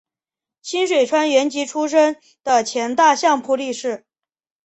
[0.63, 4.03] 清水川元吉出身的前大相扑力士。